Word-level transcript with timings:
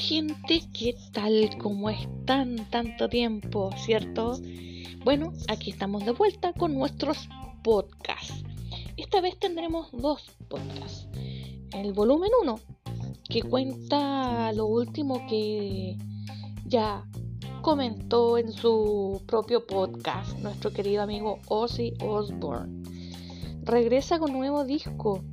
Gente, 0.00 0.60
¿qué 0.74 0.94
tal? 1.12 1.56
¿Cómo 1.56 1.88
están? 1.88 2.68
Tanto 2.70 3.08
tiempo, 3.08 3.70
¿cierto? 3.78 4.38
Bueno, 5.04 5.32
aquí 5.48 5.70
estamos 5.70 6.04
de 6.04 6.10
vuelta 6.10 6.52
con 6.52 6.74
nuestros 6.74 7.30
podcasts. 7.64 8.44
Esta 8.98 9.22
vez 9.22 9.38
tendremos 9.38 9.90
dos 9.92 10.36
podcasts. 10.48 11.08
El 11.72 11.94
volumen 11.94 12.30
1, 12.42 12.60
que 13.30 13.42
cuenta 13.42 14.52
lo 14.52 14.66
último 14.66 15.26
que 15.28 15.96
ya 16.66 17.02
comentó 17.62 18.36
en 18.36 18.52
su 18.52 19.22
propio 19.26 19.66
podcast 19.66 20.38
nuestro 20.40 20.72
querido 20.72 21.02
amigo 21.02 21.38
Ozzy 21.48 21.94
Osbourne. 22.00 22.82
Regresa 23.62 24.18
con 24.18 24.34
nuevo 24.34 24.64
disco 24.64 25.24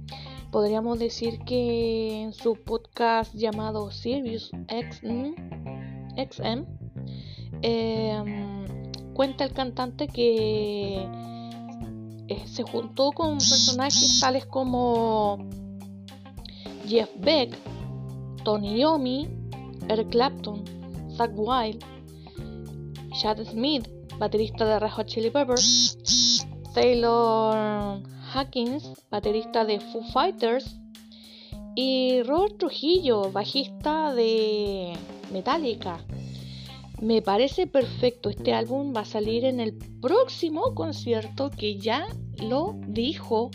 podríamos 0.53 0.99
decir 0.99 1.39
que 1.39 2.21
en 2.21 2.31
su 2.31 2.53
podcast 2.53 3.33
llamado 3.33 3.89
Sirius 3.89 4.51
XM, 4.69 5.33
em, 7.63 8.93
cuenta 9.15 9.45
el 9.45 9.53
cantante 9.53 10.07
que 10.07 11.07
eh, 12.27 12.43
se 12.45 12.61
juntó 12.61 13.11
con 13.13 13.39
personajes 13.39 14.19
tales 14.19 14.45
como 14.45 15.39
Jeff 16.87 17.09
Beck, 17.17 17.57
Tony 18.43 18.79
Yomi, 18.79 19.27
Eric 19.89 20.09
Clapton, 20.09 20.63
Zach 21.17 21.31
Wild, 21.35 21.83
Chad 23.19 23.43
Smith, 23.45 23.87
baterista 24.19 24.65
de 24.65 24.79
Red 24.79 24.91
Hot 24.91 25.07
Chili 25.07 25.31
Peppers, 25.31 25.97
Taylor 26.75 28.03
Hawkins, 28.33 28.91
baterista 29.11 29.65
de 29.65 29.79
Foo 29.79 30.03
Fighters, 30.03 30.77
y 31.75 32.21
Robert 32.23 32.57
Trujillo, 32.57 33.31
bajista 33.31 34.13
de 34.13 34.93
Metallica. 35.31 35.99
Me 37.01 37.21
parece 37.21 37.67
perfecto, 37.67 38.29
este 38.29 38.53
álbum 38.53 38.93
va 38.95 39.01
a 39.01 39.05
salir 39.05 39.45
en 39.45 39.59
el 39.59 39.73
próximo 39.73 40.73
concierto 40.73 41.49
que 41.49 41.77
ya 41.77 42.07
lo 42.41 42.75
dijo, 42.87 43.51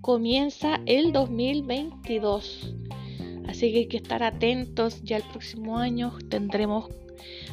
comienza 0.00 0.80
el 0.86 1.12
2022. 1.12 2.74
Así 3.46 3.72
que 3.72 3.78
hay 3.78 3.88
que 3.88 3.98
estar 3.98 4.22
atentos, 4.22 5.02
ya 5.02 5.18
el 5.18 5.22
próximo 5.24 5.78
año 5.78 6.12
tendremos 6.28 6.86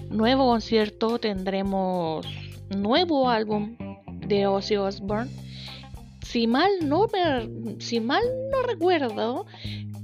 nuevo 0.10 0.46
concierto, 0.48 1.20
tendremos 1.20 2.26
nuevo 2.70 3.30
álbum 3.30 3.78
de 4.28 4.48
Ozzy 4.48 4.78
Osbourne 4.78 5.45
si 6.26 6.48
mal 6.48 6.72
no 6.84 7.08
si 7.80 8.00
mal 8.00 8.24
no 8.52 8.64
recuerdo, 8.64 9.46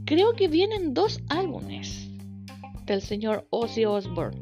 creo 0.06 0.34
que 0.34 0.48
vienen 0.48 0.94
dos 0.94 1.20
álbumes 1.30 2.10
del 2.86 3.02
señor 3.02 3.48
Ozzy 3.50 3.86
Osbourne. 3.86 4.40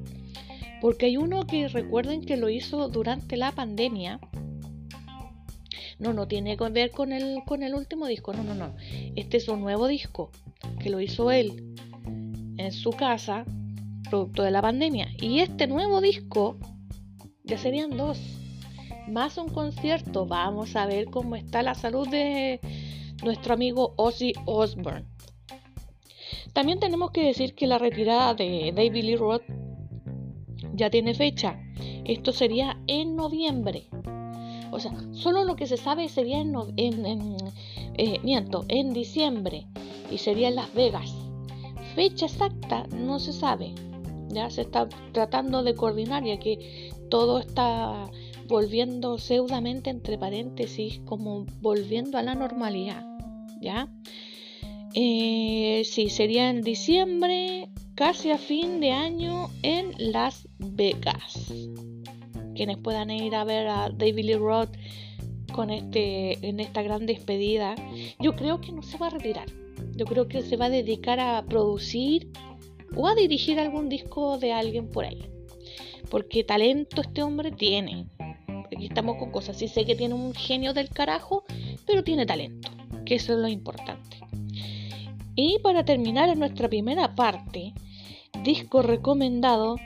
Porque 0.82 1.08
hay 1.08 1.18
uno 1.18 1.48
que 1.48 1.68
recuerden 1.68 2.22
que 2.22 2.38
lo 2.38 2.50
hizo 2.50 2.90
durante 2.90 3.38
la 3.38 3.54
pandemia. 3.54 4.20
No, 6.00 6.14
no 6.14 6.28
tiene 6.28 6.58
que 6.58 6.70
ver 6.70 6.92
con 6.92 7.12
el, 7.12 7.44
con 7.46 7.64
el 7.64 7.74
último 7.74 8.08
disco, 8.08 8.34
no, 8.34 8.44
no, 8.44 8.56
no. 8.56 8.76
Este 9.16 9.38
es 9.38 9.48
un 9.48 9.62
nuevo 9.62 9.88
disco 9.88 10.32
que 10.80 10.90
lo 10.90 11.00
hizo 11.02 11.32
él 11.32 11.76
en 12.58 12.72
su 12.72 12.92
casa, 12.92 13.46
producto 14.10 14.44
de 14.44 14.52
la 14.52 14.62
pandemia. 14.62 15.10
Y 15.20 15.40
este 15.40 15.68
nuevo 15.68 16.02
disco 16.02 16.58
ya 17.44 17.58
serían 17.58 17.98
dos 17.98 18.39
más 19.10 19.38
un 19.38 19.50
concierto, 19.50 20.26
vamos 20.26 20.76
a 20.76 20.86
ver 20.86 21.06
cómo 21.06 21.36
está 21.36 21.62
la 21.64 21.76
salud 21.76 22.08
de 22.08 22.60
nuestro 23.24 23.54
amigo 23.54 23.94
Ozzy 23.98 24.34
Osbourne. 24.46 25.06
También 26.54 26.80
tenemos 26.80 27.12
que 27.12 27.26
decir 27.26 27.54
que 27.54 27.68
la 27.68 27.78
retirada 27.78 28.34
de 28.34 28.74
David 28.76 29.04
Lee 29.04 29.16
Roth 29.16 29.44
ya 30.74 30.90
tiene 30.90 31.14
fecha. 31.14 31.60
Esto 32.06 32.32
sería 32.32 32.80
en 32.88 33.16
noviembre. 33.16 33.88
O 34.72 34.80
sea, 34.80 34.92
solo 35.12 35.44
lo 35.44 35.56
que 35.56 35.68
se 35.68 35.78
sabe 35.78 36.10
sería 36.10 36.40
en, 36.40 36.56
eh, 37.98 38.20
en 38.68 38.94
diciembre 38.94 39.68
y 40.10 40.18
sería 40.18 40.50
en 40.50 40.56
Las 40.56 40.74
Vegas. 40.74 41.14
Fecha 41.96 42.26
exacta 42.26 42.88
no 42.88 43.20
se 43.20 43.34
sabe. 43.34 43.74
Ya 44.30 44.50
se 44.50 44.62
está 44.62 44.88
tratando 45.12 45.64
de 45.64 45.76
coordinar 45.76 46.24
ya 46.24 46.40
que 46.40 46.92
todo 47.10 47.40
está 47.40 48.10
volviendo 48.48 49.18
seudamente 49.18 49.90
entre 49.90 50.18
paréntesis, 50.18 51.02
como 51.06 51.46
volviendo 51.62 52.18
a 52.18 52.24
la 52.24 52.36
normalidad, 52.36 53.06
¿ya? 53.62 53.88
Eh, 54.96 55.84
sí, 55.86 56.10
sería 56.10 56.50
en 56.50 56.62
diciembre, 56.62 57.70
casi 57.94 58.32
a 58.32 58.38
fin 58.38 58.80
de 58.80 58.92
año 58.92 59.50
en 59.62 59.94
Las 59.98 60.48
Vegas. 60.58 61.54
Quienes 62.56 62.78
puedan 62.78 63.12
ir 63.12 63.36
a 63.36 63.44
ver 63.44 63.68
a 63.68 63.90
David 63.90 64.26
Lee 64.26 64.36
Roth 64.36 64.76
con 65.54 65.70
este, 65.70 66.48
en 66.48 66.60
esta 66.60 66.82
gran 66.82 67.06
despedida, 67.06 67.76
yo 68.20 68.36
creo 68.36 68.62
que 68.62 68.72
no 68.72 68.82
se 68.82 68.98
va 68.98 69.08
a 69.08 69.12
retirar. 69.12 69.46
Yo 69.96 70.06
creo 70.06 70.28
que 70.28 70.42
se 70.42 70.58
va 70.58 70.66
a 70.66 70.70
dedicar 70.70 71.20
a 71.20 71.44
producir 71.46 72.32
o 72.96 73.08
a 73.08 73.16
dirigir 73.16 73.60
algún 73.60 73.90
disco 73.90 74.38
de 74.38 74.54
alguien 74.54 74.90
por 74.90 75.06
ahí. 75.06 75.30
Porque 76.10 76.44
talento 76.44 77.02
este 77.02 77.22
hombre 77.24 77.52
tiene 77.52 78.08
aquí 78.76 78.88
estamos 78.88 79.18
con 79.18 79.32
cosas. 79.32 79.58
Sí 79.58 79.68
sé 79.68 79.86
que 79.86 79.96
tiene 79.96 80.14
un 80.14 80.34
genio 80.34 80.74
del 80.74 80.90
carajo, 80.90 81.44
pero 81.86 82.04
tiene 82.04 82.26
talento, 82.26 82.70
que 83.06 83.16
eso 83.16 83.34
es 83.34 83.40
lo 83.40 83.48
importante. 83.48 84.18
Y 85.36 85.60
para 85.60 85.86
terminar 85.86 86.30
en 86.30 86.40
nuestra 86.40 86.68
primera 86.70 87.16
parte, 87.16 87.74
disco 88.44 88.82
recomendado. 88.82 89.78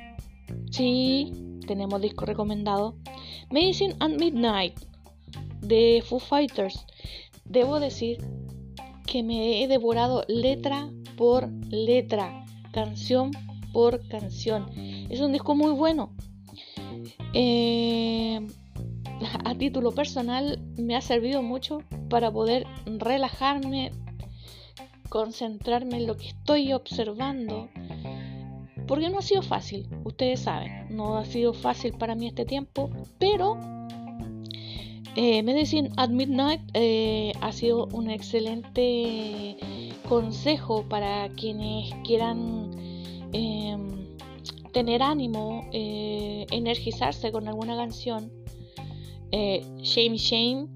Sí, 0.71 1.31
tenemos 1.67 2.01
disco 2.01 2.25
recomendado. 2.25 2.95
Medicine 3.51 3.95
at 3.99 4.09
Midnight 4.09 4.79
de 5.61 6.03
Foo 6.05 6.19
Fighters. 6.19 6.85
Debo 7.45 7.79
decir 7.79 8.17
que 9.05 9.21
me 9.21 9.63
he 9.63 9.67
devorado 9.67 10.23
letra 10.27 10.89
por 11.17 11.51
letra, 11.69 12.42
canción 12.73 13.31
por 13.71 14.05
canción. 14.09 14.69
Es 15.09 15.21
un 15.21 15.31
disco 15.31 15.55
muy 15.55 15.71
bueno. 15.71 16.13
Eh, 17.33 18.45
a 19.45 19.55
título 19.55 19.91
personal 19.91 20.59
me 20.77 20.95
ha 20.95 21.01
servido 21.01 21.41
mucho 21.41 21.79
para 22.09 22.31
poder 22.31 22.67
relajarme, 22.85 23.91
concentrarme 25.09 25.97
en 25.97 26.07
lo 26.07 26.17
que 26.17 26.27
estoy 26.27 26.73
observando, 26.73 27.69
porque 28.87 29.09
no 29.09 29.19
ha 29.19 29.21
sido 29.21 29.41
fácil, 29.41 29.87
ustedes 30.03 30.41
saben, 30.41 30.87
no 30.89 31.17
ha 31.17 31.25
sido 31.25 31.53
fácil 31.53 31.93
para 31.93 32.15
mí 32.15 32.27
este 32.27 32.45
tiempo, 32.45 32.89
pero 33.17 33.57
eh, 35.15 35.43
Medicine 35.43 35.91
at 35.97 36.09
Midnight 36.09 36.61
eh, 36.73 37.33
ha 37.41 37.51
sido 37.51 37.87
un 37.93 38.09
excelente 38.09 39.57
consejo 40.09 40.83
para 40.89 41.29
quienes 41.29 41.93
quieran 42.03 42.71
em, 43.31 44.07
tener 44.71 45.03
ánimo, 45.03 45.69
eh, 45.71 46.47
energizarse 46.51 47.31
con 47.31 47.47
alguna 47.47 47.75
canción 47.75 48.31
shame 49.31 50.17
Shame, 50.17 50.67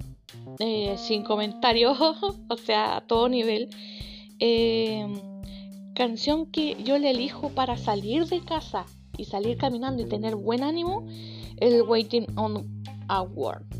sin 0.98 1.24
comentarios, 1.24 1.98
o 2.50 2.58
sea, 2.58 2.98
a 2.98 3.02
todo 3.02 3.30
nivel. 3.30 3.70
Em, 4.40 5.20
canción 5.94 6.46
que 6.48 6.76
yo 6.84 6.98
le 6.98 7.12
elijo 7.12 7.50
para 7.50 7.78
salir 7.78 8.26
de 8.26 8.42
casa 8.42 8.86
y 9.18 9.26
salir 9.26 9.58
caminando 9.58 10.02
y 10.04 10.06
tener 10.06 10.36
buen 10.36 10.64
ánimo, 10.64 11.06
el 11.58 11.82
Waiting 11.82 12.28
on 12.36 12.84
a 13.08 13.22
Word. 13.22 13.77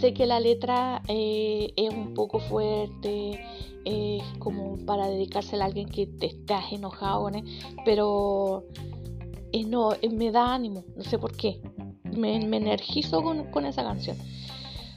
Sé 0.00 0.14
que 0.14 0.26
la 0.26 0.40
letra 0.40 1.02
eh, 1.08 1.72
es 1.76 1.90
un 1.90 2.14
poco 2.14 2.38
fuerte, 2.38 3.40
es 3.84 4.22
como 4.38 4.76
para 4.84 5.08
dedicársela 5.08 5.64
a 5.64 5.66
alguien 5.68 5.88
que 5.88 6.06
te 6.06 6.26
estás 6.26 6.72
enojado, 6.72 7.30
pero 7.84 8.64
no, 9.66 9.90
me 10.12 10.30
da 10.30 10.54
ánimo, 10.54 10.84
no 10.96 11.02
sé 11.02 11.18
por 11.18 11.36
qué 11.36 11.60
me, 12.18 12.36
energizo 12.36 13.22
con, 13.22 13.64
esa 13.64 13.82
canción. 13.82 14.16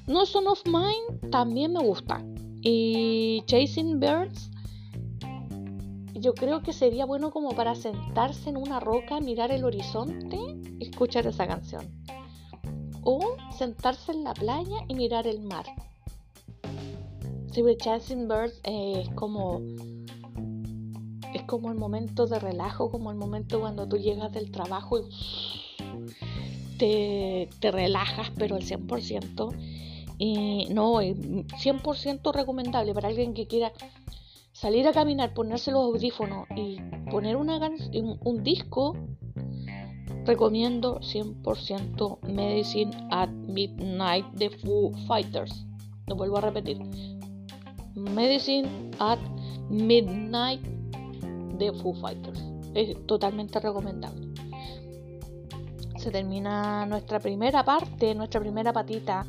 No 0.07 0.25
Son 0.25 0.47
of 0.47 0.61
Mine 0.65 1.29
también 1.29 1.73
me 1.73 1.79
gusta. 1.79 2.23
Y 2.61 3.43
Chasing 3.45 3.99
Birds, 3.99 4.51
yo 6.13 6.33
creo 6.33 6.61
que 6.61 6.73
sería 6.73 7.05
bueno 7.05 7.31
como 7.31 7.51
para 7.51 7.75
sentarse 7.75 8.49
en 8.49 8.57
una 8.57 8.79
roca, 8.79 9.19
mirar 9.19 9.51
el 9.51 9.63
horizonte 9.63 10.37
y 10.79 10.89
escuchar 10.89 11.27
esa 11.27 11.47
canción. 11.47 11.87
O 13.03 13.35
sentarse 13.57 14.11
en 14.11 14.23
la 14.23 14.33
playa 14.33 14.77
y 14.87 14.95
mirar 14.95 15.27
el 15.27 15.41
mar. 15.41 15.65
Sí, 17.51 17.63
Chasing 17.77 18.27
Birds 18.27 18.61
es 18.63 19.09
como 19.09 19.61
es 21.33 21.43
como 21.43 21.71
el 21.71 21.77
momento 21.77 22.27
de 22.27 22.39
relajo, 22.39 22.91
como 22.91 23.11
el 23.11 23.17
momento 23.17 23.59
cuando 23.59 23.87
tú 23.87 23.97
llegas 23.97 24.31
del 24.31 24.51
trabajo 24.51 24.99
y 24.99 25.07
te, 26.77 27.71
relajas, 27.71 28.31
pero 28.37 28.55
al 28.55 28.63
100%. 28.63 29.55
Y 30.17 30.67
no, 30.71 31.01
100% 31.01 32.33
recomendable 32.33 32.93
para 32.93 33.07
alguien 33.07 33.33
que 33.33 33.47
quiera 33.47 33.71
salir 34.51 34.87
a 34.87 34.93
caminar, 34.93 35.33
ponerse 35.33 35.71
los 35.71 35.81
audífonos 35.81 36.47
y 36.55 36.77
poner 37.09 37.35
una 37.35 37.57
un, 37.93 38.19
un 38.23 38.43
disco, 38.43 38.95
recomiendo 40.25 40.99
100% 40.99 42.19
Medicine 42.23 42.91
at 43.09 43.29
Midnight 43.29 44.25
de 44.33 44.49
Foo 44.49 44.91
Fighters. 45.07 45.65
Lo 46.07 46.15
vuelvo 46.15 46.37
a 46.37 46.41
repetir. 46.41 46.79
Medicine 47.95 48.91
at 48.99 49.19
Midnight 49.69 50.61
de 51.57 51.71
Foo 51.73 51.93
Fighters. 51.93 52.43
Es 52.73 52.95
totalmente 53.05 53.59
recomendable. 53.59 54.27
Se 55.97 56.09
termina 56.09 56.85
nuestra 56.85 57.19
primera 57.19 57.63
parte, 57.63 58.15
nuestra 58.15 58.39
primera 58.39 58.73
patita 58.73 59.25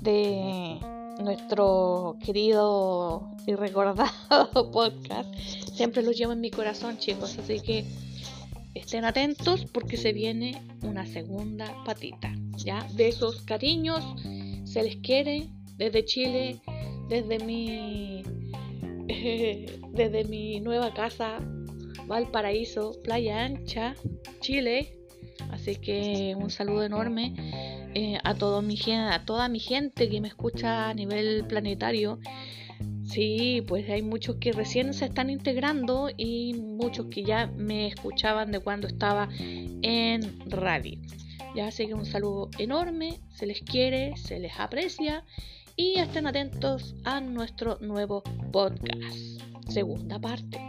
de 0.00 0.78
nuestro 1.20 2.16
querido 2.24 3.28
y 3.46 3.54
recordado 3.54 4.08
podcast. 4.72 5.32
Siempre 5.74 6.02
lo 6.02 6.10
llevo 6.12 6.32
en 6.32 6.40
mi 6.40 6.50
corazón, 6.50 6.98
chicos. 6.98 7.38
Así 7.38 7.60
que 7.60 7.84
estén 8.78 9.04
atentos 9.04 9.64
porque 9.66 9.96
se 9.96 10.12
viene 10.12 10.60
una 10.82 11.06
segunda 11.06 11.74
patita. 11.84 12.34
¿Ya? 12.56 12.86
Besos, 12.94 13.42
cariños. 13.42 14.04
Se 14.64 14.82
les 14.82 14.96
quiere 14.96 15.48
desde 15.76 16.04
Chile, 16.04 16.60
desde 17.08 17.38
mi. 17.38 18.22
desde 19.92 20.24
mi 20.24 20.60
nueva 20.60 20.92
casa, 20.92 21.38
Valparaíso, 22.06 23.00
Playa 23.02 23.44
Ancha, 23.44 23.94
Chile. 24.40 24.94
Así 25.50 25.76
que 25.76 26.36
un 26.38 26.50
saludo 26.50 26.84
enorme 26.84 27.32
eh, 27.94 28.18
a, 28.22 28.34
mi, 28.60 28.78
a 28.92 29.24
toda 29.24 29.48
mi 29.48 29.60
gente 29.60 30.08
que 30.08 30.20
me 30.20 30.28
escucha 30.28 30.90
a 30.90 30.94
nivel 30.94 31.44
planetario. 31.46 32.18
Sí, 33.08 33.64
pues 33.66 33.88
hay 33.88 34.02
muchos 34.02 34.36
que 34.36 34.52
recién 34.52 34.92
se 34.92 35.06
están 35.06 35.30
integrando 35.30 36.10
y 36.14 36.54
muchos 36.54 37.06
que 37.06 37.24
ya 37.24 37.46
me 37.46 37.86
escuchaban 37.86 38.52
de 38.52 38.60
cuando 38.60 38.86
estaba 38.86 39.28
en 39.38 40.38
radio. 40.50 41.00
Ya 41.56 41.70
sé 41.70 41.86
que 41.86 41.94
un 41.94 42.04
saludo 42.04 42.50
enorme, 42.58 43.20
se 43.30 43.46
les 43.46 43.62
quiere, 43.62 44.14
se 44.16 44.38
les 44.38 44.60
aprecia 44.60 45.24
y 45.74 45.98
estén 45.98 46.26
atentos 46.26 46.94
a 47.04 47.20
nuestro 47.20 47.78
nuevo 47.80 48.22
podcast, 48.52 49.40
segunda 49.68 50.20
parte. 50.20 50.60